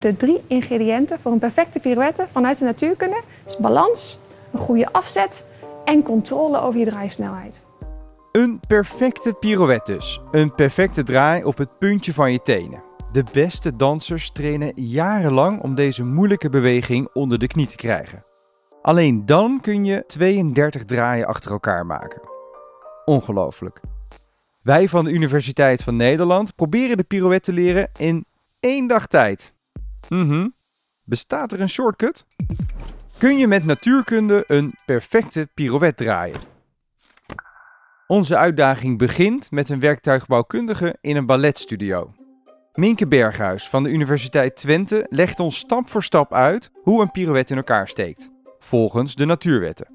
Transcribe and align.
De 0.00 0.16
drie 0.16 0.40
ingrediënten 0.46 1.20
voor 1.20 1.32
een 1.32 1.38
perfecte 1.38 1.80
pirouette 1.80 2.26
vanuit 2.28 2.58
de 2.58 2.64
natuurkunde 2.64 3.22
is 3.46 3.56
balans, 3.58 4.18
een 4.52 4.58
goede 4.58 4.92
afzet 4.92 5.44
en 5.84 6.02
controle 6.02 6.60
over 6.60 6.80
je 6.80 6.86
draaisnelheid. 6.86 7.64
Een 8.32 8.60
perfecte 8.68 9.32
pirouette 9.32 9.92
dus. 9.92 10.20
Een 10.30 10.54
perfecte 10.54 11.02
draai 11.02 11.44
op 11.44 11.58
het 11.58 11.78
puntje 11.78 12.12
van 12.12 12.32
je 12.32 12.42
tenen. 12.42 12.82
De 13.12 13.24
beste 13.32 13.76
dansers 13.76 14.30
trainen 14.30 14.72
jarenlang 14.74 15.62
om 15.62 15.74
deze 15.74 16.04
moeilijke 16.04 16.48
beweging 16.48 17.08
onder 17.12 17.38
de 17.38 17.46
knie 17.46 17.66
te 17.66 17.76
krijgen. 17.76 18.24
Alleen 18.82 19.26
dan 19.26 19.60
kun 19.60 19.84
je 19.84 20.04
32 20.06 20.84
draaien 20.84 21.26
achter 21.26 21.50
elkaar 21.50 21.86
maken. 21.86 22.22
Ongelooflijk. 23.04 23.80
Wij 24.62 24.88
van 24.88 25.04
de 25.04 25.12
Universiteit 25.12 25.82
van 25.82 25.96
Nederland 25.96 26.54
proberen 26.54 26.96
de 26.96 27.04
pirouette 27.04 27.50
te 27.50 27.56
leren 27.56 27.90
in 27.98 28.24
één 28.60 28.86
dag 28.86 29.06
tijd. 29.06 29.52
Mhm. 30.08 30.48
Bestaat 31.04 31.52
er 31.52 31.60
een 31.60 31.68
shortcut? 31.68 32.26
Kun 33.18 33.38
je 33.38 33.46
met 33.46 33.64
natuurkunde 33.64 34.44
een 34.46 34.74
perfecte 34.86 35.48
pirouette 35.54 36.04
draaien? 36.04 36.40
Onze 38.06 38.36
uitdaging 38.36 38.98
begint 38.98 39.50
met 39.50 39.68
een 39.68 39.80
werktuigbouwkundige 39.80 40.96
in 41.00 41.16
een 41.16 41.26
balletstudio. 41.26 42.12
Minke 42.72 43.06
Berghuis 43.06 43.68
van 43.68 43.82
de 43.82 43.90
Universiteit 43.90 44.56
Twente 44.56 45.06
legt 45.08 45.40
ons 45.40 45.58
stap 45.58 45.88
voor 45.88 46.02
stap 46.02 46.32
uit 46.32 46.70
hoe 46.82 47.02
een 47.02 47.10
pirouette 47.10 47.52
in 47.52 47.58
elkaar 47.58 47.88
steekt, 47.88 48.30
volgens 48.58 49.14
de 49.14 49.24
natuurwetten. 49.24 49.86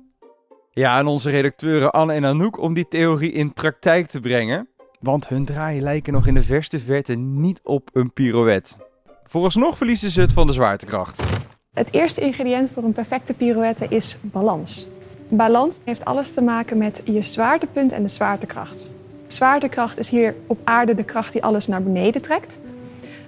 Ja, 0.72 0.98
en 0.98 1.06
onze 1.06 1.30
redacteuren 1.30 1.92
Anne 1.92 2.14
en 2.14 2.26
Anouk 2.26 2.60
om 2.60 2.74
die 2.74 2.88
theorie 2.88 3.32
in 3.32 3.54
praktijk 3.54 4.08
te 4.08 4.20
brengen, 4.20 4.68
want 5.00 5.28
hun 5.28 5.46
draaien 5.46 5.84
lijken 5.84 6.14
nog 6.14 6.28
in 6.28 6.34
de 6.34 6.44
verste 6.44 6.80
verte 6.80 7.14
niet 7.16 7.60
op 7.64 7.90
een 7.94 8.14
pirouette. 8.14 8.85
Vooralsnog 9.28 9.78
verliezen 9.78 10.10
ze 10.10 10.22
het 10.22 10.34
van 10.34 10.48
de 10.48 10.54
zwaartekracht. 10.54 11.22
Het 11.74 11.88
eerste 11.92 12.22
ingrediënt 12.22 12.70
voor 12.74 12.84
een 12.84 12.94
perfecte 12.94 13.34
pirouette 13.34 13.86
is 13.90 14.18
balans. 14.22 14.88
Balans 15.28 15.78
heeft 15.84 16.06
alles 16.06 16.34
te 16.34 16.42
maken 16.42 16.78
met 16.78 17.02
je 17.04 17.22
zwaartepunt 17.22 17.92
en 17.92 18.04
de 18.04 18.10
zwaartekracht. 18.10 18.90
Zwaartekracht 19.28 19.98
is 19.98 20.10
hier 20.10 20.36
op 20.48 20.60
aarde 20.64 20.96
de 20.96 21.04
kracht 21.04 21.34
die 21.34 21.44
alles 21.44 21.68
naar 21.68 21.84
beneden 21.84 22.22
trekt. 22.22 22.60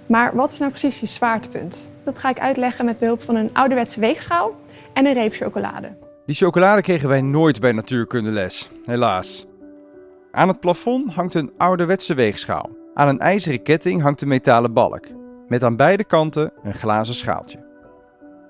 Maar 0.06 0.36
wat 0.36 0.52
is 0.52 0.60
nou 0.60 0.72
precies 0.72 1.00
je 1.00 1.06
zwaartepunt? 1.06 1.88
Dat 2.04 2.20
ga 2.20 2.30
ik 2.30 2.40
uitleggen 2.40 2.86
met 2.86 3.00
behulp 3.00 3.22
van 3.22 3.36
een 3.36 3.50
ouderwetse 3.54 4.00
weegschaal 4.00 4.56
en 4.94 5.06
een 5.06 5.14
reep 5.14 5.34
chocolade. 5.34 5.98
Die 6.26 6.36
chocolade 6.36 6.82
kregen 6.82 7.10
wij 7.10 7.22
nooit 7.22 7.60
bij 7.60 7.72
natuurkundeles, 7.72 8.70
helaas. 8.86 9.46
Aan 10.32 10.48
het 10.48 10.60
plafond 10.60 11.14
hangt 11.14 11.34
een 11.34 11.52
ouderwetse 11.58 12.14
weegschaal. 12.14 12.70
Aan 12.94 13.08
een 13.08 13.20
ijzeren 13.20 13.64
ketting 13.64 14.02
hangt 14.02 14.22
een 14.22 14.28
metalen 14.28 14.74
balk, 14.74 15.06
met 15.48 15.64
aan 15.64 15.76
beide 15.76 16.04
kanten 16.04 16.52
een 16.64 16.74
glazen 16.74 17.16
schaaltje. 17.16 17.66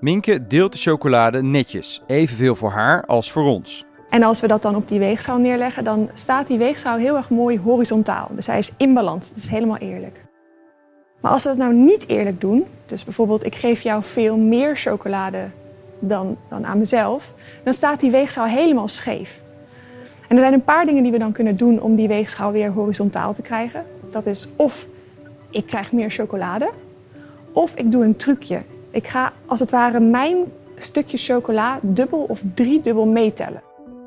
Minke 0.00 0.46
deelt 0.46 0.72
de 0.72 0.78
chocolade 0.78 1.42
netjes, 1.42 2.02
evenveel 2.06 2.56
voor 2.56 2.70
haar 2.70 3.04
als 3.04 3.32
voor 3.32 3.44
ons. 3.44 3.84
En 4.10 4.22
als 4.22 4.40
we 4.40 4.46
dat 4.46 4.62
dan 4.62 4.76
op 4.76 4.88
die 4.88 4.98
weegschaal 4.98 5.38
neerleggen, 5.38 5.84
dan 5.84 6.10
staat 6.14 6.46
die 6.46 6.58
weegschaal 6.58 6.96
heel 6.96 7.16
erg 7.16 7.30
mooi 7.30 7.58
horizontaal. 7.58 8.28
Dus 8.30 8.46
hij 8.46 8.58
is 8.58 8.72
in 8.76 8.94
balans. 8.94 9.28
Het 9.28 9.38
is 9.38 9.48
helemaal 9.48 9.76
eerlijk. 9.76 10.24
Maar 11.20 11.32
als 11.32 11.42
we 11.42 11.48
het 11.48 11.58
nou 11.58 11.74
niet 11.74 12.08
eerlijk 12.08 12.40
doen, 12.40 12.66
dus 12.86 13.04
bijvoorbeeld 13.04 13.44
ik 13.44 13.54
geef 13.54 13.80
jou 13.80 14.02
veel 14.04 14.36
meer 14.36 14.76
chocolade 14.76 15.48
dan, 15.98 16.36
dan 16.48 16.66
aan 16.66 16.78
mezelf, 16.78 17.32
dan 17.64 17.72
staat 17.72 18.00
die 18.00 18.10
weegschaal 18.10 18.46
helemaal 18.46 18.88
scheef. 18.88 19.42
En 20.28 20.36
er 20.36 20.42
zijn 20.42 20.52
een 20.52 20.64
paar 20.64 20.86
dingen 20.86 21.02
die 21.02 21.12
we 21.12 21.18
dan 21.18 21.32
kunnen 21.32 21.56
doen 21.56 21.80
om 21.80 21.96
die 21.96 22.08
weegschaal 22.08 22.52
weer 22.52 22.70
horizontaal 22.70 23.34
te 23.34 23.42
krijgen. 23.42 23.84
Dat 24.10 24.26
is 24.26 24.48
of 24.56 24.86
ik 25.50 25.66
krijg 25.66 25.92
meer 25.92 26.10
chocolade, 26.10 26.70
of 27.58 27.74
ik 27.74 27.90
doe 27.90 28.04
een 28.04 28.16
trucje. 28.16 28.62
Ik 28.90 29.06
ga 29.06 29.32
als 29.46 29.60
het 29.60 29.70
ware 29.70 30.00
mijn 30.00 30.36
stukje 30.76 31.16
chocola 31.16 31.78
dubbel 31.82 32.24
of 32.28 32.42
driedubbel 32.54 33.06
meetellen. 33.06 33.62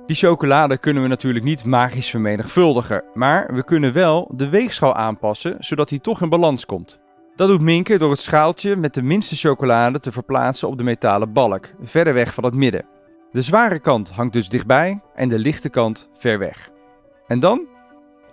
Die 0.05 0.16
chocolade 0.16 0.77
kunnen 0.77 1.03
we 1.03 1.09
natuurlijk 1.09 1.45
niet 1.45 1.66
magisch 1.66 2.09
vermenigvuldigen, 2.09 3.03
maar 3.14 3.53
we 3.53 3.64
kunnen 3.64 3.93
wel 3.93 4.31
de 4.36 4.49
weegschaal 4.49 4.95
aanpassen 4.95 5.55
zodat 5.59 5.89
die 5.89 6.02
toch 6.02 6.21
in 6.21 6.30
balans 6.30 6.65
komt. 6.65 6.99
Dat 7.36 7.48
doet 7.48 7.61
Minke 7.61 7.98
door 7.98 8.11
het 8.11 8.20
schaaltje 8.20 8.76
met 8.76 8.93
de 8.93 9.02
minste 9.02 9.36
chocolade 9.36 9.99
te 9.99 10.11
verplaatsen 10.11 10.67
op 10.67 10.77
de 10.77 10.83
metalen 10.83 11.33
balk, 11.33 11.73
verder 11.81 12.14
weg 12.14 12.33
van 12.33 12.43
het 12.43 12.53
midden. 12.53 12.86
De 13.31 13.42
zware 13.42 13.80
kant 13.80 14.09
hangt 14.09 14.33
dus 14.33 14.49
dichtbij 14.49 15.02
en 15.15 15.30
de 15.30 15.39
lichte 15.39 15.70
kant 15.70 16.09
ver 16.14 16.39
weg. 16.39 16.71
En 17.27 17.39
dan 17.39 17.67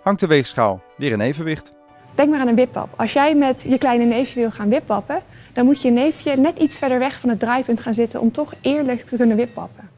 hangt 0.03 0.19
de 0.19 0.27
weegschaal 0.27 0.81
weer 0.97 1.11
in 1.11 1.21
evenwicht. 1.21 1.73
Denk 2.19 2.31
maar 2.31 2.39
aan 2.39 2.47
een 2.47 2.55
wippap. 2.55 2.89
Als 2.95 3.13
jij 3.13 3.35
met 3.35 3.65
je 3.67 3.77
kleine 3.77 4.05
neefje 4.05 4.39
wil 4.39 4.51
gaan 4.51 4.69
wippappen, 4.69 5.21
dan 5.53 5.65
moet 5.65 5.81
je 5.81 5.91
neefje 5.91 6.35
net 6.35 6.59
iets 6.59 6.77
verder 6.77 6.99
weg 6.99 7.19
van 7.19 7.29
het 7.29 7.39
draaipunt 7.39 7.79
gaan 7.79 7.93
zitten 7.93 8.19
om 8.19 8.31
toch 8.31 8.53
eerlijk 8.61 9.05
te 9.05 9.15
kunnen 9.15 9.37
wippappen. 9.37 9.89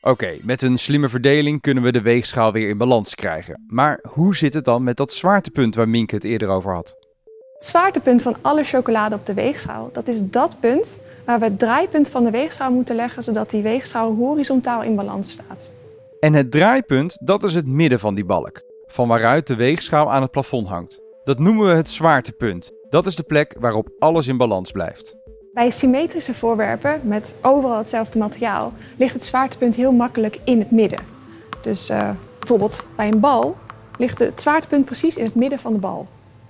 Oké, 0.00 0.36
met 0.40 0.62
een 0.62 0.78
slimme 0.78 1.08
verdeling 1.08 1.60
kunnen 1.60 1.82
we 1.82 1.92
de 1.92 2.00
weegschaal 2.00 2.52
weer 2.52 2.68
in 2.68 2.78
balans 2.78 3.14
krijgen. 3.14 3.64
Maar 3.66 4.04
hoe 4.08 4.36
zit 4.36 4.54
het 4.54 4.64
dan 4.64 4.84
met 4.84 4.96
dat 4.96 5.12
zwaartepunt 5.12 5.74
waar 5.74 5.88
Minke 5.88 6.14
het 6.14 6.24
eerder 6.24 6.48
over 6.48 6.74
had? 6.74 6.96
Het 7.54 7.66
zwaartepunt 7.66 8.22
van 8.22 8.36
alle 8.40 8.64
chocolade 8.64 9.14
op 9.14 9.26
de 9.26 9.34
weegschaal, 9.34 9.90
dat 9.92 10.08
is 10.08 10.30
dat 10.30 10.56
punt 10.60 10.98
waar 11.24 11.38
we 11.38 11.44
het 11.44 11.58
draaipunt 11.58 12.08
van 12.08 12.24
de 12.24 12.30
weegschaal 12.30 12.72
moeten 12.72 12.94
leggen, 12.94 13.22
zodat 13.22 13.50
die 13.50 13.62
weegschaal 13.62 14.14
horizontaal 14.14 14.82
in 14.82 14.96
balans 14.96 15.30
staat. 15.30 15.70
En 16.20 16.32
het 16.32 16.50
draaipunt, 16.50 17.18
dat 17.20 17.42
is 17.42 17.54
het 17.54 17.66
midden 17.66 18.00
van 18.00 18.14
die 18.14 18.24
balk, 18.24 18.62
van 18.86 19.08
waaruit 19.08 19.46
de 19.46 19.54
weegschaal 19.54 20.12
aan 20.12 20.22
het 20.22 20.30
plafond 20.30 20.68
hangt. 20.68 21.01
Dat 21.24 21.38
noemen 21.38 21.66
we 21.66 21.72
het 21.72 21.90
zwaartepunt. 21.90 22.70
Dat 22.88 23.06
is 23.06 23.16
de 23.16 23.22
plek 23.22 23.56
waarop 23.60 23.90
alles 23.98 24.26
in 24.26 24.36
balans 24.36 24.70
blijft. 24.70 25.16
Bij 25.52 25.70
symmetrische 25.70 26.34
voorwerpen 26.34 27.00
met 27.04 27.34
overal 27.42 27.78
hetzelfde 27.78 28.18
materiaal 28.18 28.72
ligt 28.98 29.14
het 29.14 29.24
zwaartepunt 29.24 29.74
heel 29.74 29.92
makkelijk 29.92 30.38
in 30.44 30.58
het 30.58 30.70
midden. 30.70 30.98
Dus 31.62 31.90
uh, 31.90 32.10
bijvoorbeeld 32.38 32.86
bij 32.96 33.08
een 33.08 33.20
bal 33.20 33.56
ligt 33.98 34.18
het 34.18 34.42
zwaartepunt 34.42 34.84
precies 34.84 35.16
in 35.16 35.24
het 35.24 35.34
midden 35.34 35.58
van 35.58 35.72
de 35.72 35.78
bal. 35.78 36.08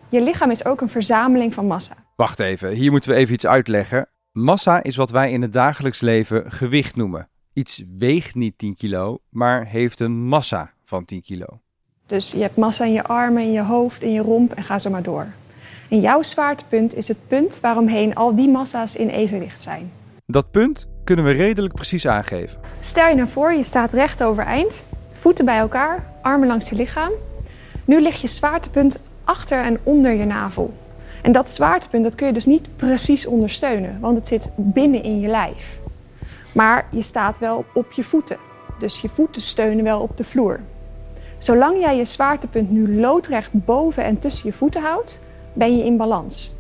Je 0.09 0.23
lichaam 0.23 0.51
is 0.51 0.65
ook 0.65 0.81
een 0.81 0.89
verzameling 0.89 1.55
van 1.55 1.67
massa. 1.67 1.95
Wacht 2.17 2.41
even, 2.41 2.71
hier 2.71 2.91
moeten 2.91 3.11
we 3.11 3.17
even 3.17 3.35
iets 3.35 3.47
uitleggen. 3.47 4.09
Massa 4.33 4.83
is 4.83 4.97
wat 4.97 5.11
wij 5.11 5.31
in 5.31 5.43
het 5.43 5.53
dagelijks 5.53 6.01
leven 6.01 6.53
gewicht 6.53 6.97
noemen. 6.97 7.29
Iets 7.53 7.83
weegt 7.99 8.35
niet 8.35 8.59
10 8.59 8.75
kilo, 8.75 9.19
maar 9.29 9.67
heeft 9.67 10.01
een 10.01 10.23
massa 10.23 10.75
van 10.85 11.05
10 11.05 11.23
kilo. 11.23 11.62
Dus 12.13 12.33
je 12.33 12.41
hebt 12.41 12.57
massa 12.57 12.85
in 12.85 12.93
je 12.93 13.03
armen, 13.03 13.43
in 13.43 13.53
je 13.53 13.63
hoofd, 13.63 14.03
in 14.03 14.13
je 14.13 14.21
romp 14.21 14.53
en 14.53 14.65
ga 14.65 14.79
zo 14.79 14.91
maar 14.91 15.03
door. 15.03 15.27
En 15.89 16.01
jouw 16.01 16.23
zwaartepunt 16.23 16.95
is 16.95 17.09
het 17.09 17.17
punt 17.27 17.61
waaromheen 17.61 18.15
al 18.15 18.37
die 18.37 18.49
massa's 18.49 18.97
in 18.97 19.09
evenwicht 19.09 19.63
zijn. 19.63 19.93
Dat 20.27 20.51
punt 20.51 20.89
kunnen 21.05 21.25
we 21.25 21.31
redelijk 21.31 21.75
precies 21.75 22.07
aangeven. 22.07 22.61
Stel 22.81 23.09
je 23.09 23.15
nou 23.15 23.29
voor, 23.29 23.53
je 23.53 23.63
staat 23.63 23.93
recht 23.93 24.23
overeind, 24.23 24.85
voeten 25.13 25.45
bij 25.45 25.59
elkaar, 25.59 26.07
armen 26.23 26.49
langs 26.49 26.69
je 26.69 26.77
lichaam. 26.77 27.11
Nu 27.85 28.01
ligt 28.01 28.21
je 28.21 28.29
zwaartepunt 28.29 29.01
achter 29.25 29.65
en 29.65 29.79
onder 29.83 30.13
je 30.13 30.25
navel. 30.25 30.75
En 31.23 31.33
dat 31.33 31.49
zwaartepunt 31.49 32.05
dat 32.05 32.15
kun 32.15 32.27
je 32.27 32.33
dus 32.33 32.47
niet 32.47 32.77
precies 32.77 33.27
ondersteunen, 33.27 34.01
want 34.01 34.19
het 34.19 34.29
zit 34.29 34.51
binnen 34.57 35.03
in 35.03 35.21
je 35.21 35.29
lijf. 35.29 35.81
Maar 36.55 36.87
je 36.91 37.03
staat 37.03 37.39
wel 37.39 37.65
op 37.75 37.93
je 37.93 38.05
voeten, 38.05 38.37
dus 38.79 39.01
je 39.01 39.09
voeten 39.09 39.43
steunen 39.43 39.85
wel 39.85 40.01
op 40.01 40.17
de 40.17 40.25
vloer. 40.25 40.61
Zolang 41.43 41.81
jij 41.81 41.97
je 41.97 42.05
zwaartepunt 42.05 42.71
nu 42.71 43.01
loodrecht 43.01 43.51
boven 43.53 44.05
en 44.05 44.19
tussen 44.19 44.47
je 44.47 44.53
voeten 44.53 44.83
houdt, 44.83 45.19
ben 45.53 45.77
je 45.77 45.85
in 45.85 45.97
balans. 45.97 46.55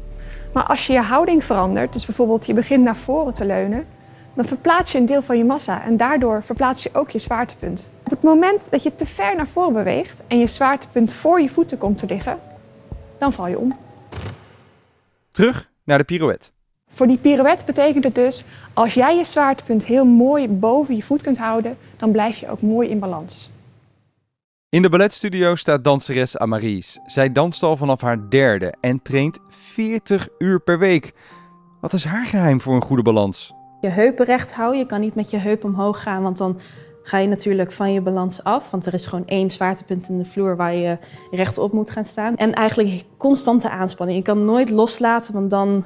Maar 0.52 0.64
als 0.64 0.86
je 0.86 0.92
je 0.92 1.00
houding 1.00 1.44
verandert, 1.44 1.92
dus 1.92 2.06
bijvoorbeeld 2.06 2.46
je 2.46 2.54
begint 2.54 2.84
naar 2.84 2.96
voren 2.96 3.32
te 3.32 3.46
leunen, 3.46 3.86
dan 4.34 4.44
verplaats 4.44 4.92
je 4.92 4.98
een 4.98 5.06
deel 5.06 5.22
van 5.22 5.38
je 5.38 5.44
massa 5.44 5.84
en 5.84 5.96
daardoor 5.96 6.42
verplaats 6.42 6.82
je 6.82 6.90
ook 6.92 7.10
je 7.10 7.18
zwaartepunt. 7.18 7.90
Op 8.04 8.10
het 8.10 8.22
moment 8.22 8.70
dat 8.70 8.82
je 8.82 8.94
te 8.94 9.06
ver 9.06 9.36
naar 9.36 9.46
voren 9.46 9.72
beweegt 9.72 10.20
en 10.26 10.38
je 10.38 10.46
zwaartepunt 10.46 11.12
voor 11.12 11.40
je 11.40 11.48
voeten 11.48 11.78
komt 11.78 11.98
te 11.98 12.06
liggen, 12.06 12.38
dan 13.18 13.32
val 13.32 13.46
je 13.46 13.58
om. 13.58 13.78
Terug 15.30 15.70
naar 15.84 15.98
de 15.98 16.04
pirouette. 16.04 16.48
Voor 16.88 17.06
die 17.06 17.18
pirouette 17.18 17.64
betekent 17.64 18.04
het 18.04 18.14
dus, 18.14 18.44
als 18.72 18.94
jij 18.94 19.16
je 19.16 19.24
zwaartepunt 19.24 19.84
heel 19.84 20.04
mooi 20.04 20.48
boven 20.48 20.96
je 20.96 21.02
voet 21.02 21.22
kunt 21.22 21.38
houden, 21.38 21.76
dan 21.96 22.10
blijf 22.10 22.36
je 22.36 22.50
ook 22.50 22.60
mooi 22.60 22.88
in 22.88 22.98
balans. 22.98 23.51
In 24.72 24.82
de 24.82 24.88
balletstudio 24.88 25.54
staat 25.54 25.84
danseres 25.84 26.38
Amaries. 26.38 26.98
Zij 27.06 27.32
danst 27.32 27.62
al 27.62 27.76
vanaf 27.76 28.00
haar 28.00 28.30
derde 28.30 28.74
en 28.80 29.02
traint 29.02 29.38
40 29.48 30.28
uur 30.38 30.60
per 30.60 30.78
week. 30.78 31.14
Wat 31.80 31.92
is 31.92 32.04
haar 32.04 32.26
geheim 32.26 32.60
voor 32.60 32.74
een 32.74 32.82
goede 32.82 33.02
balans? 33.02 33.54
Je 33.80 33.88
heupen 33.88 34.24
recht 34.24 34.54
houden. 34.54 34.78
Je 34.78 34.86
kan 34.86 35.00
niet 35.00 35.14
met 35.14 35.30
je 35.30 35.36
heup 35.36 35.64
omhoog 35.64 36.02
gaan, 36.02 36.22
want 36.22 36.38
dan 36.38 36.58
ga 37.02 37.18
je 37.18 37.28
natuurlijk 37.28 37.72
van 37.72 37.92
je 37.92 38.00
balans 38.00 38.44
af. 38.44 38.70
Want 38.70 38.86
er 38.86 38.94
is 38.94 39.06
gewoon 39.06 39.26
één 39.26 39.50
zwaartepunt 39.50 40.08
in 40.08 40.18
de 40.18 40.24
vloer 40.24 40.56
waar 40.56 40.74
je 40.74 40.98
rechtop 41.30 41.72
moet 41.72 41.90
gaan 41.90 42.04
staan. 42.04 42.36
En 42.36 42.52
eigenlijk 42.52 43.04
constante 43.16 43.70
aanspanning. 43.70 44.18
Je 44.18 44.24
kan 44.24 44.44
nooit 44.44 44.70
loslaten, 44.70 45.34
want 45.34 45.50
dan 45.50 45.84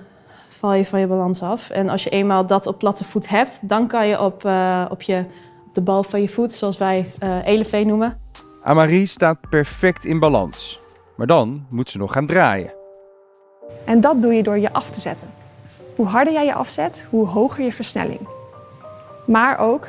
val 0.48 0.74
je 0.74 0.84
van 0.84 1.00
je 1.00 1.06
balans 1.06 1.42
af. 1.42 1.70
En 1.70 1.88
als 1.88 2.04
je 2.04 2.10
eenmaal 2.10 2.46
dat 2.46 2.66
op 2.66 2.78
platte 2.78 3.04
voet 3.04 3.28
hebt, 3.28 3.68
dan 3.68 3.86
kan 3.86 4.06
je 4.06 4.20
op, 4.20 4.44
uh, 4.44 4.84
op, 4.90 5.02
je, 5.02 5.24
op 5.66 5.74
de 5.74 5.80
bal 5.80 6.02
van 6.02 6.20
je 6.20 6.28
voet, 6.28 6.52
zoals 6.52 6.78
wij 6.78 7.06
uh, 7.22 7.46
elevee 7.46 7.86
noemen. 7.86 8.24
Amarie 8.66 9.06
staat 9.06 9.38
perfect 9.50 10.04
in 10.04 10.18
balans. 10.18 10.80
Maar 11.16 11.26
dan 11.26 11.66
moet 11.70 11.90
ze 11.90 11.98
nog 11.98 12.12
gaan 12.12 12.26
draaien. 12.26 12.72
En 13.84 14.00
dat 14.00 14.22
doe 14.22 14.34
je 14.34 14.42
door 14.42 14.58
je 14.58 14.72
af 14.72 14.90
te 14.90 15.00
zetten. 15.00 15.28
hoe 15.96 16.06
harder 16.06 16.32
jij 16.32 16.44
je 16.44 16.54
afzet, 16.54 17.06
hoe 17.10 17.26
hoger 17.26 17.64
je 17.64 17.72
versnelling. 17.72 18.20
Maar 19.26 19.58
ook 19.58 19.88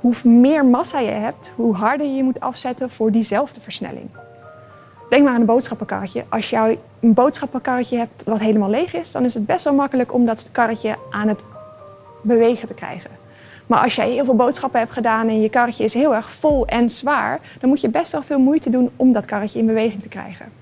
hoe 0.00 0.14
meer 0.24 0.64
massa 0.66 0.98
je 0.98 1.10
hebt, 1.10 1.52
hoe 1.56 1.74
harder 1.74 2.06
je 2.06 2.22
moet 2.22 2.40
afzetten 2.40 2.90
voor 2.90 3.12
diezelfde 3.12 3.60
versnelling. 3.60 4.10
Denk 5.08 5.24
maar 5.24 5.34
aan 5.34 5.40
een 5.40 5.46
boodschappenkarretje. 5.46 6.24
Als 6.28 6.50
jij 6.50 6.78
een 7.00 7.14
boodschappenkarretje 7.14 7.98
hebt 7.98 8.24
wat 8.24 8.40
helemaal 8.40 8.70
leeg 8.70 8.94
is, 8.94 9.12
dan 9.12 9.24
is 9.24 9.34
het 9.34 9.46
best 9.46 9.64
wel 9.64 9.74
makkelijk 9.74 10.14
om 10.14 10.26
dat 10.26 10.48
karretje 10.52 10.96
aan 11.10 11.28
het 11.28 11.40
bewegen 12.22 12.68
te 12.68 12.74
krijgen. 12.74 13.10
Maar 13.68 13.82
als 13.82 13.94
jij 13.94 14.10
heel 14.10 14.24
veel 14.24 14.36
boodschappen 14.36 14.80
hebt 14.80 14.92
gedaan 14.92 15.28
en 15.28 15.40
je 15.40 15.48
karretje 15.48 15.84
is 15.84 15.94
heel 15.94 16.14
erg 16.14 16.30
vol 16.30 16.66
en 16.66 16.90
zwaar, 16.90 17.40
dan 17.60 17.68
moet 17.68 17.80
je 17.80 17.88
best 17.88 18.12
wel 18.12 18.22
veel 18.22 18.38
moeite 18.38 18.70
doen 18.70 18.90
om 18.96 19.12
dat 19.12 19.24
karretje 19.24 19.58
in 19.58 19.66
beweging 19.66 20.02
te 20.02 20.08
krijgen. 20.08 20.52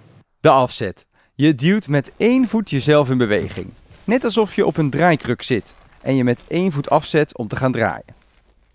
De 0.40 0.50
afzet. 0.50 1.06
Je 1.34 1.54
duwt 1.54 1.88
met 1.88 2.10
één 2.16 2.48
voet 2.48 2.70
jezelf 2.70 3.10
in 3.10 3.18
beweging. 3.18 3.66
Net 4.04 4.24
alsof 4.24 4.54
je 4.54 4.66
op 4.66 4.76
een 4.76 4.90
draaikruk 4.90 5.42
zit 5.42 5.74
en 6.02 6.16
je 6.16 6.24
met 6.24 6.42
één 6.48 6.72
voet 6.72 6.90
afzet 6.90 7.36
om 7.36 7.48
te 7.48 7.56
gaan 7.56 7.72
draaien. 7.72 8.14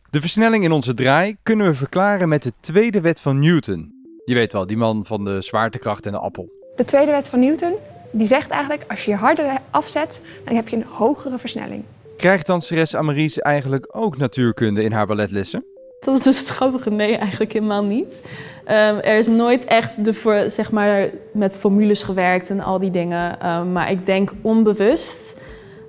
De 0.10 0.22
versnelling 0.22 0.64
in 0.64 0.72
onze 0.72 0.94
draai 0.94 1.38
kunnen 1.44 1.68
we 1.68 1.74
verklaren 1.74 2.30
met 2.30 2.44
de 2.44 2.54
tweede 2.60 3.02
wet 3.02 3.20
van 3.20 3.40
Newton. 3.40 3.94
Je 4.26 4.34
weet 4.34 4.54
wel, 4.54 4.68
die 4.68 4.78
man 4.78 5.06
van 5.06 5.26
de 5.26 5.42
zwaartekracht 5.42 6.06
en 6.06 6.12
de 6.12 6.18
appel. 6.18 6.50
De 6.76 6.86
tweede 6.86 7.12
wet 7.12 7.30
van 7.30 7.40
Newton 7.40 7.74
die 8.12 8.28
zegt 8.28 8.50
eigenlijk 8.50 8.84
als 8.88 9.06
je 9.06 9.16
harder 9.16 9.58
afzet, 9.70 10.22
dan 10.46 10.56
heb 10.56 10.68
je 10.68 10.76
een 10.76 10.86
hogere 10.90 11.38
versnelling. 11.38 11.84
Krijgt 12.22 12.48
danseres 12.48 12.96
Amaries 12.96 13.40
eigenlijk 13.40 13.88
ook 13.92 14.18
natuurkunde 14.18 14.84
in 14.84 14.92
haar 14.92 15.08
balletlessen? 15.08 15.66
Dat 16.00 16.18
is 16.18 16.24
dus 16.24 16.40
het 16.40 16.48
grappige. 16.48 16.90
Nee, 16.90 17.18
eigenlijk 17.18 17.54
helemaal 17.54 17.84
niet. 17.84 18.22
Um, 18.66 19.00
er 19.00 19.18
is 19.18 19.28
nooit 19.28 19.66
echt 19.66 20.06
de 20.06 20.14
voor, 20.14 20.44
zeg 20.50 20.72
maar, 20.72 21.10
met 21.34 21.58
formules 21.58 22.04
gewerkt 22.04 22.50
en 22.50 22.60
al 22.60 22.80
die 22.80 22.92
dingen. 22.92 23.48
Um, 23.50 23.72
maar 23.72 23.92
ik 23.92 24.06
denk 24.06 24.32
onbewust 24.42 25.36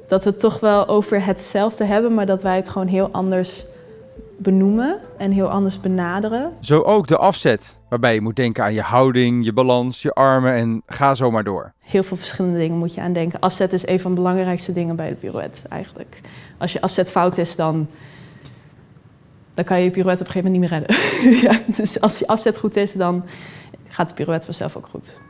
dat 0.06 0.25
we 0.25 0.31
het 0.31 0.38
toch 0.38 0.61
wel 0.61 0.88
over 0.88 1.25
hetzelfde 1.25 1.84
hebben, 1.84 2.14
maar 2.14 2.26
dat 2.26 2.43
wij 2.43 2.56
het 2.56 2.69
gewoon 2.69 2.88
heel 2.88 3.08
anders 3.12 3.64
benoemen 4.38 4.99
en 5.19 5.31
heel 5.31 5.50
anders 5.50 5.81
benaderen. 5.81 6.52
Zo 6.61 6.81
ook 6.81 7.06
de 7.06 7.17
afzet, 7.17 7.76
waarbij 7.88 8.14
je 8.14 8.20
moet 8.20 8.37
denken 8.37 8.64
aan 8.64 8.75
je 8.75 8.81
houding, 8.81 9.44
je 9.44 9.52
balans, 9.52 10.02
je 10.02 10.12
armen 10.12 10.52
en 10.52 10.82
ga 10.87 11.14
zo 11.14 11.31
maar 11.31 11.44
door. 11.44 11.73
Heel 11.79 12.02
veel 12.02 12.17
verschillende 12.17 12.58
dingen 12.58 12.79
moet 12.79 12.94
je 12.94 13.00
aan 13.00 13.12
denken. 13.12 13.40
Afzet 13.40 13.73
is 13.73 13.87
een 13.87 14.00
van 14.00 14.11
de 14.11 14.17
belangrijkste 14.17 14.73
dingen 14.73 14.96
bij 14.96 15.08
het 15.08 15.20
pirouette 15.20 15.69
eigenlijk. 15.69 16.20
Als 16.58 16.73
je 16.73 16.81
afzet 16.81 17.11
fout 17.11 17.38
is, 17.38 17.56
dan, 17.56 17.88
dan 19.55 19.64
kan 19.64 19.79
je 19.79 19.84
je 19.84 19.90
pirouette 19.90 20.25
op 20.25 20.34
een 20.34 20.43
gegeven 20.43 20.61
moment 20.61 20.70
niet 20.73 20.87
meer 20.87 20.99
redden. 21.20 21.40
ja, 21.50 21.75
dus 21.76 22.00
als 22.00 22.19
je 22.19 22.26
afzet 22.26 22.58
goed 22.58 22.76
is, 22.76 22.93
dan 22.93 23.25
gaat 23.88 24.08
de 24.08 24.14
pirouette 24.14 24.46
vanzelf 24.46 24.76
ook 24.76 24.87
goed. 24.87 25.20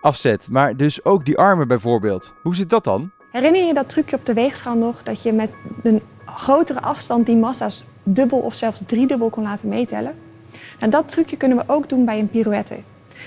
Afzet, 0.00 0.48
maar 0.50 0.76
dus 0.76 1.04
ook 1.04 1.24
die 1.24 1.38
armen 1.38 1.68
bijvoorbeeld. 1.68 2.32
Hoe 2.42 2.54
zit 2.54 2.70
dat 2.70 2.84
dan? 2.84 3.10
Herinner 3.32 3.66
je 3.66 3.74
dat 3.74 3.88
trucje 3.88 4.16
op 4.16 4.24
de 4.24 4.34
weegschaal 4.34 4.76
nog? 4.76 5.02
Dat 5.02 5.22
je 5.22 5.32
met 5.32 5.50
een 5.82 6.02
grotere 6.24 6.80
afstand 6.80 7.26
die 7.26 7.36
massa's 7.36 7.84
dubbel 8.08 8.38
of 8.38 8.54
zelfs 8.54 8.80
driedubbel 8.86 9.30
kon 9.30 9.42
laten 9.42 9.68
meetellen. 9.68 10.14
Nou, 10.78 10.90
dat 10.90 11.08
trucje 11.08 11.36
kunnen 11.36 11.58
we 11.58 11.64
ook 11.66 11.88
doen 11.88 12.04
bij 12.04 12.18
een 12.18 12.28
pirouette. 12.28 12.76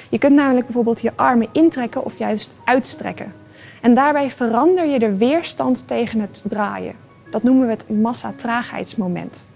Je 0.09 0.17
kunt 0.17 0.35
namelijk 0.35 0.65
bijvoorbeeld 0.65 1.01
je 1.01 1.11
armen 1.15 1.47
intrekken 1.51 2.05
of 2.05 2.17
juist 2.17 2.53
uitstrekken. 2.65 3.33
En 3.81 3.93
daarbij 3.93 4.29
verander 4.29 4.85
je 4.85 4.99
de 4.99 5.17
weerstand 5.17 5.87
tegen 5.87 6.19
het 6.19 6.43
draaien. 6.49 6.95
Dat 7.29 7.43
noemen 7.43 7.65
we 7.65 7.71
het 7.71 7.89
massa-traagheidsmoment. 7.89 9.47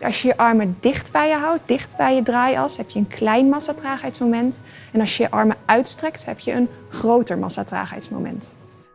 Als 0.00 0.22
je 0.22 0.28
je 0.28 0.36
armen 0.36 0.76
dicht 0.80 1.12
bij 1.12 1.28
je 1.28 1.34
houdt, 1.34 1.68
dicht 1.68 1.96
bij 1.96 2.14
je 2.14 2.22
draaias, 2.22 2.76
heb 2.76 2.90
je 2.90 2.98
een 2.98 3.08
klein 3.08 3.48
massa-traagheidsmoment. 3.48 4.60
En 4.92 5.00
als 5.00 5.16
je 5.16 5.22
je 5.22 5.30
armen 5.30 5.56
uitstrekt, 5.64 6.24
heb 6.24 6.38
je 6.38 6.52
een 6.52 6.68
groter 6.88 7.38
massa-traagheidsmoment. 7.38 8.48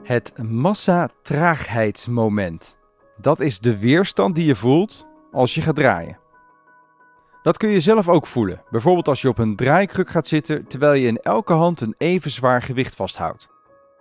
Het 0.03 0.33
massa-traagheidsmoment. 0.49 2.77
Dat 3.17 3.39
is 3.39 3.59
de 3.59 3.77
weerstand 3.77 4.35
die 4.35 4.45
je 4.45 4.55
voelt 4.55 5.07
als 5.35 5.55
je 5.55 5.61
gaat 5.61 5.75
draaien. 5.75 6.17
Dat 7.43 7.57
kun 7.57 7.69
je 7.69 7.79
zelf 7.79 8.07
ook 8.07 8.27
voelen, 8.27 8.61
bijvoorbeeld 8.69 9.07
als 9.07 9.21
je 9.21 9.27
op 9.27 9.37
een 9.37 9.55
draaikruk 9.55 10.09
gaat 10.09 10.27
zitten 10.27 10.67
terwijl 10.67 10.93
je 10.93 11.07
in 11.07 11.17
elke 11.17 11.53
hand 11.53 11.81
een 11.81 11.95
even 11.97 12.31
zwaar 12.31 12.61
gewicht 12.61 12.95
vasthoudt. 12.95 13.49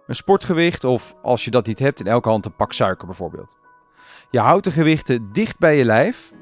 Een 0.06 0.14
sportgewicht 0.14 0.84
of 0.84 1.14
als 1.22 1.44
je 1.44 1.50
dat 1.50 1.66
niet 1.66 1.78
hebt, 1.78 2.00
in 2.00 2.06
elke 2.06 2.28
hand 2.28 2.44
een 2.44 2.56
pak 2.56 2.72
suiker 2.72 3.06
bijvoorbeeld. 3.06 3.56
Je 4.30 4.38
houdt 4.40 4.64
de 4.64 4.70
gewichten 4.70 5.32
dicht 5.32 5.58
bij 5.58 5.76
je 5.76 5.84
lijf, 5.84 6.32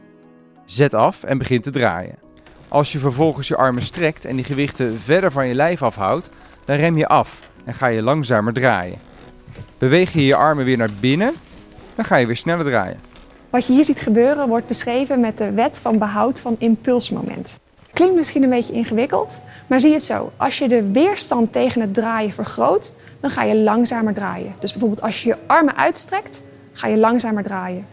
zet 0.65 0.95
af 0.95 1.23
en 1.23 1.39
begint 1.39 1.63
te 1.63 1.71
draaien. 1.71 2.19
Als 2.69 2.93
je 2.93 2.99
vervolgens 2.99 3.49
je 3.49 3.57
armen 3.57 3.83
strekt 3.83 4.25
en 4.25 4.37
die 4.37 4.45
gewichten 4.45 4.99
verder 4.99 5.33
van 5.33 5.47
je 5.47 5.55
lijf 5.55 5.83
afhoudt, 5.83 6.31
dan 6.65 6.77
rem 6.77 6.97
je 6.97 7.09
af 7.09 7.41
en 7.65 7.75
ga 7.75 7.87
je 7.87 8.03
langzamer 8.03 8.53
draaien. 8.53 8.99
Beweeg 9.79 10.13
je 10.13 10.25
je 10.25 10.37
armen 10.37 10.65
weer 10.65 10.77
naar 10.77 10.93
binnen, 11.01 11.35
dan 11.95 12.05
ga 12.05 12.17
je 12.17 12.27
weer 12.27 12.37
sneller 12.37 12.65
draaien. 12.65 13.12
Wat 13.53 13.67
je 13.67 13.73
hier 13.73 13.85
ziet 13.85 14.01
gebeuren 14.01 14.49
wordt 14.49 14.67
beschreven 14.67 15.21
met 15.21 15.39
de 15.39 15.51
wet 15.51 15.79
van 15.79 15.99
behoud 15.99 16.41
van 16.41 16.57
impulsmoment. 16.59 17.59
Klinkt 17.93 18.15
misschien 18.15 18.43
een 18.43 18.51
beetje 18.51 18.73
ingewikkeld, 18.73 19.41
maar 19.67 19.81
zie 19.81 19.93
het 19.93 20.03
zo. 20.03 20.33
Als 20.37 20.59
je 20.59 20.69
de 20.69 20.93
weerstand 20.93 21.53
tegen 21.53 21.81
het 21.81 21.95
draaien 21.95 22.33
vergroot, 22.33 22.93
dan 23.21 23.31
ga 23.31 23.43
je 23.43 23.57
langzamer 23.57 24.15
draaien. 24.15 24.55
Dus 24.59 24.71
bijvoorbeeld 24.71 25.03
als 25.03 25.23
je 25.23 25.29
je 25.29 25.37
armen 25.47 25.77
uitstrekt, 25.77 26.43
ga 26.73 26.87
je 26.87 26.97
langzamer 26.97 27.43
draaien. 27.43 27.87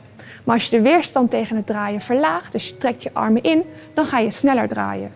Maar 0.43 0.55
als 0.55 0.69
je 0.69 0.77
de 0.77 0.83
weerstand 0.83 1.29
tegen 1.29 1.55
het 1.55 1.65
draaien 1.65 2.01
verlaagt, 2.01 2.51
dus 2.51 2.67
je 2.67 2.77
trekt 2.77 3.03
je 3.03 3.13
armen 3.13 3.43
in, 3.43 3.63
dan 3.93 4.05
ga 4.05 4.19
je 4.19 4.31
sneller 4.31 4.67
draaien. 4.67 5.11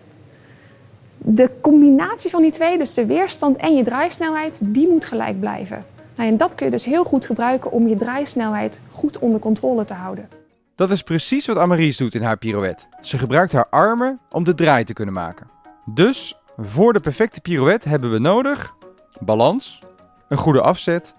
De 1.18 1.50
combinatie 1.60 2.30
van 2.30 2.42
die 2.42 2.52
twee, 2.52 2.78
dus 2.78 2.94
de 2.94 3.06
weerstand 3.06 3.56
en 3.56 3.76
je 3.76 3.84
draaisnelheid, 3.84 4.58
die 4.62 4.88
moet 4.88 5.04
gelijk 5.04 5.40
blijven. 5.40 5.93
Nou, 6.14 6.28
en 6.30 6.36
dat 6.36 6.54
kun 6.54 6.66
je 6.66 6.72
dus 6.72 6.84
heel 6.84 7.04
goed 7.04 7.24
gebruiken 7.24 7.70
om 7.70 7.88
je 7.88 7.96
draaisnelheid 7.96 8.80
goed 8.90 9.18
onder 9.18 9.40
controle 9.40 9.84
te 9.84 9.94
houden. 9.94 10.28
Dat 10.74 10.90
is 10.90 11.02
precies 11.02 11.46
wat 11.46 11.58
Amaries 11.58 11.96
doet 11.96 12.14
in 12.14 12.22
haar 12.22 12.36
pirouette. 12.36 12.84
Ze 13.00 13.18
gebruikt 13.18 13.52
haar 13.52 13.66
armen 13.70 14.20
om 14.30 14.44
de 14.44 14.54
draai 14.54 14.84
te 14.84 14.92
kunnen 14.92 15.14
maken. 15.14 15.46
Dus 15.84 16.38
voor 16.58 16.92
de 16.92 17.00
perfecte 17.00 17.40
pirouette 17.40 17.88
hebben 17.88 18.12
we 18.12 18.18
nodig 18.18 18.74
balans, 19.20 19.82
een 20.28 20.36
goede 20.36 20.60
afzet 20.60 21.14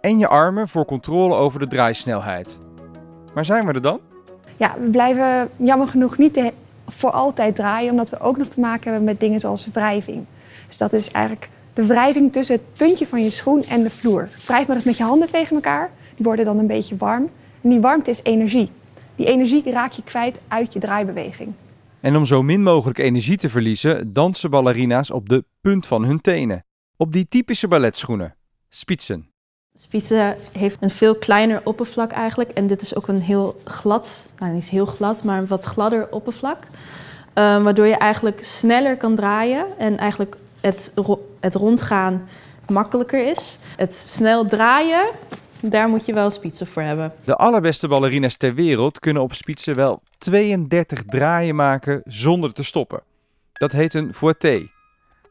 en 0.00 0.18
je 0.18 0.28
armen 0.28 0.68
voor 0.68 0.84
controle 0.84 1.34
over 1.34 1.60
de 1.60 1.66
draaisnelheid. 1.66 2.58
Maar 3.34 3.44
zijn 3.44 3.66
we 3.66 3.72
er 3.72 3.82
dan? 3.82 4.00
Ja, 4.56 4.74
we 4.80 4.90
blijven 4.90 5.50
jammer 5.56 5.88
genoeg 5.88 6.18
niet 6.18 6.52
voor 6.86 7.10
altijd 7.10 7.54
draaien, 7.54 7.90
omdat 7.90 8.10
we 8.10 8.20
ook 8.20 8.36
nog 8.36 8.46
te 8.46 8.60
maken 8.60 8.84
hebben 8.84 9.04
met 9.04 9.20
dingen 9.20 9.40
zoals 9.40 9.68
wrijving. 9.72 10.24
Dus 10.66 10.78
dat 10.78 10.92
is 10.92 11.10
eigenlijk 11.10 11.48
de 11.74 11.86
wrijving 11.86 12.32
tussen 12.32 12.54
het 12.54 12.64
puntje 12.78 13.06
van 13.06 13.22
je 13.22 13.30
schoen 13.30 13.62
en 13.62 13.82
de 13.82 13.90
vloer. 13.90 14.28
Wrijf 14.46 14.66
maar 14.66 14.76
eens 14.76 14.84
met 14.84 14.96
je 14.96 15.04
handen 15.04 15.30
tegen 15.30 15.56
elkaar. 15.56 15.90
Die 16.16 16.24
worden 16.24 16.44
dan 16.44 16.58
een 16.58 16.66
beetje 16.66 16.96
warm. 16.96 17.30
En 17.60 17.70
die 17.70 17.80
warmte 17.80 18.10
is 18.10 18.20
energie. 18.22 18.70
Die 19.16 19.26
energie 19.26 19.70
raak 19.72 19.92
je 19.92 20.02
kwijt 20.02 20.40
uit 20.48 20.72
je 20.72 20.78
draaibeweging. 20.78 21.52
En 22.00 22.16
om 22.16 22.26
zo 22.26 22.42
min 22.42 22.62
mogelijk 22.62 22.98
energie 22.98 23.36
te 23.36 23.50
verliezen, 23.50 24.12
dansen 24.12 24.50
ballerina's 24.50 25.10
op 25.10 25.28
de 25.28 25.44
punt 25.60 25.86
van 25.86 26.04
hun 26.04 26.20
tenen. 26.20 26.64
Op 26.96 27.12
die 27.12 27.26
typische 27.28 27.68
balletschoenen, 27.68 28.36
spitsen. 28.68 29.28
Spitsen 29.78 30.36
heeft 30.52 30.76
een 30.80 30.90
veel 30.90 31.14
kleiner 31.14 31.60
oppervlak 31.64 32.10
eigenlijk. 32.10 32.50
En 32.50 32.66
dit 32.66 32.82
is 32.82 32.96
ook 32.96 33.08
een 33.08 33.20
heel 33.20 33.56
glad, 33.64 34.28
nou 34.38 34.52
niet 34.52 34.68
heel 34.68 34.86
glad, 34.86 35.24
maar 35.24 35.38
een 35.38 35.46
wat 35.46 35.64
gladder 35.64 36.08
oppervlak. 36.10 36.58
Um, 37.34 37.62
waardoor 37.62 37.86
je 37.86 37.96
eigenlijk 37.96 38.44
sneller 38.44 38.96
kan 38.96 39.14
draaien 39.16 39.66
en 39.78 39.98
eigenlijk 39.98 40.36
het, 40.60 40.92
het 41.44 41.54
rondgaan 41.54 42.28
makkelijker 42.68 43.28
is. 43.28 43.58
Het 43.76 43.94
snel 43.94 44.46
draaien, 44.46 45.06
daar 45.60 45.88
moet 45.88 46.06
je 46.06 46.14
wel 46.14 46.30
spitsen 46.30 46.66
voor 46.66 46.82
hebben. 46.82 47.12
De 47.24 47.36
allerbeste 47.36 47.88
ballerina's 47.88 48.36
ter 48.36 48.54
wereld 48.54 48.98
kunnen 48.98 49.22
op 49.22 49.32
spitsen 49.32 49.74
wel 49.74 50.02
32 50.18 51.04
draaien 51.04 51.54
maken 51.54 52.00
zonder 52.04 52.52
te 52.52 52.64
stoppen. 52.64 53.02
Dat 53.52 53.72
heet 53.72 53.94
een 53.94 54.14
fouetté. 54.14 54.68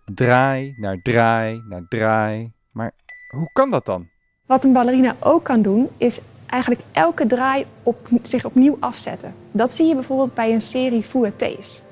Draai 0.06 0.74
naar 0.78 1.00
draai 1.02 1.64
naar 1.70 1.86
draai. 1.90 2.52
Maar 2.72 2.92
hoe 3.30 3.50
kan 3.54 3.72
dat 3.72 3.86
dan? 3.86 4.08
Wat 4.46 4.64
een 4.64 4.74
ballerina 4.74 5.16
ook 5.20 5.44
kan 5.44 5.62
doen, 5.62 5.90
is 5.98 6.22
eigenlijk 6.46 6.82
elke 6.92 7.26
draai 7.26 7.66
op, 7.84 8.08
zich 8.22 8.46
opnieuw 8.46 8.78
afzetten. 8.80 9.34
Dat 9.52 9.74
zie 9.74 9.88
je 9.88 9.94
bijvoorbeeld 9.94 10.34
bij 10.34 10.54
een 10.54 10.62
serie 10.62 11.04
fouettés. 11.04 11.84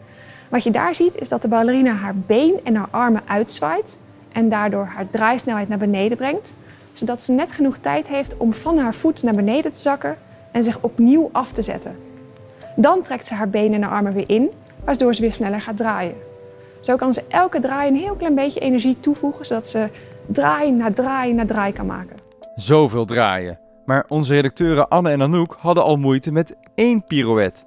Wat 0.49 0.63
je 0.63 0.71
daar 0.71 0.95
ziet 0.95 1.15
is 1.15 1.29
dat 1.29 1.41
de 1.41 1.47
ballerina 1.47 1.93
haar 1.93 2.15
been 2.15 2.59
en 2.63 2.75
haar 2.75 2.87
armen 2.91 3.21
uitzwaait 3.27 3.99
en 4.31 4.49
daardoor 4.49 4.85
haar 4.85 5.09
draaisnelheid 5.11 5.69
naar 5.69 5.77
beneden 5.77 6.17
brengt, 6.17 6.53
zodat 6.93 7.21
ze 7.21 7.31
net 7.31 7.51
genoeg 7.51 7.77
tijd 7.77 8.07
heeft 8.07 8.37
om 8.37 8.53
van 8.53 8.77
haar 8.77 8.93
voet 8.93 9.23
naar 9.23 9.33
beneden 9.33 9.71
te 9.71 9.77
zakken 9.77 10.17
en 10.51 10.63
zich 10.63 10.77
opnieuw 10.81 11.29
af 11.31 11.51
te 11.51 11.61
zetten. 11.61 11.95
Dan 12.75 13.01
trekt 13.01 13.27
ze 13.27 13.33
haar 13.33 13.49
benen 13.49 13.83
en 13.83 13.89
armen 13.89 14.13
weer 14.13 14.29
in, 14.29 14.51
waardoor 14.83 15.15
ze 15.15 15.21
weer 15.21 15.33
sneller 15.33 15.61
gaat 15.61 15.77
draaien. 15.77 16.15
Zo 16.79 16.95
kan 16.95 17.13
ze 17.13 17.23
elke 17.27 17.59
draai 17.59 17.89
een 17.89 17.95
heel 17.95 18.15
klein 18.15 18.35
beetje 18.35 18.59
energie 18.59 18.97
toevoegen, 18.99 19.45
zodat 19.45 19.67
ze 19.67 19.89
draai 20.25 20.71
na 20.71 20.93
draai 20.93 21.33
na 21.33 21.45
draai 21.45 21.73
kan 21.73 21.85
maken. 21.85 22.15
Zoveel 22.55 23.05
draaien. 23.05 23.59
Maar 23.85 24.05
onze 24.07 24.33
redacteuren 24.33 24.87
Anne 24.87 25.09
en 25.09 25.21
Anouk 25.21 25.55
hadden 25.59 25.83
al 25.83 25.97
moeite 25.97 26.31
met 26.31 26.55
één 26.75 27.03
pirouette. 27.03 27.61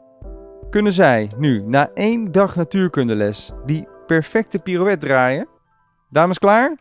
Kunnen 0.71 0.93
zij 0.93 1.31
nu, 1.39 1.63
na 1.67 1.91
één 1.95 2.33
dag 2.33 2.57
natuurkundeles, 2.57 3.53
die 3.67 3.89
perfecte 4.07 4.59
pirouette 4.59 5.07
draaien? 5.07 5.49
Dames 6.15 6.39
klaar? 6.39 6.77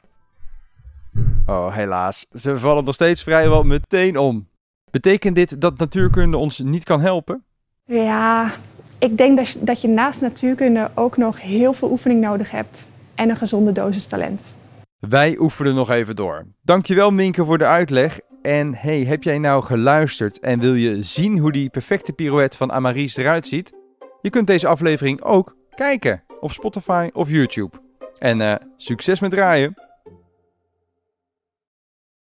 Oh, 1.46 1.76
helaas. 1.76 2.26
Ze 2.34 2.58
vallen 2.58 2.84
nog 2.84 2.94
steeds 2.94 3.24
vrijwel 3.24 3.64
meteen 3.64 4.18
om. 4.18 4.48
Betekent 4.92 5.36
dit 5.36 5.62
dat 5.62 5.78
natuurkunde 5.78 6.38
ons 6.38 6.60
niet 6.60 6.84
kan 6.84 7.02
helpen? 7.02 7.44
Ja, 7.86 8.52
ik 9.00 9.18
denk 9.18 9.38
dat 9.38 9.50
je, 9.50 9.64
dat 9.64 9.82
je 9.82 9.88
naast 9.88 10.22
natuurkunde 10.22 10.92
ook 10.94 11.18
nog 11.18 11.42
heel 11.42 11.74
veel 11.74 11.92
oefening 11.92 12.22
nodig 12.22 12.52
hebt. 12.52 12.88
En 13.16 13.30
een 13.30 13.36
gezonde 13.36 13.72
dosis 13.72 14.08
talent. 14.08 14.56
Wij 15.00 15.38
oefenen 15.40 15.76
nog 15.76 15.90
even 15.90 16.16
door. 16.16 16.46
Dankjewel 16.62 17.12
Minke 17.12 17.46
voor 17.46 17.58
de 17.58 17.66
uitleg. 17.66 18.20
En 18.42 18.76
hey, 18.76 19.04
heb 19.04 19.24
jij 19.24 19.38
nou 19.38 19.64
geluisterd 19.64 20.40
en 20.40 20.60
wil 20.60 20.74
je 20.74 21.04
zien 21.04 21.38
hoe 21.38 21.52
die 21.52 21.70
perfecte 21.70 22.14
pirouette 22.14 22.58
van 22.58 22.72
Amaries 22.72 23.18
eruit 23.18 23.48
ziet? 23.48 23.74
Je 24.22 24.30
kunt 24.30 24.48
deze 24.48 24.68
aflevering 24.68 25.22
ook 25.22 25.56
kijken 25.76 26.24
op 26.40 26.52
Spotify 26.52 27.10
of 27.14 27.30
YouTube. 27.30 27.83
En 28.24 28.42
uh, 28.42 28.56
succes 28.78 29.20
met 29.20 29.32
draaien! 29.32 29.74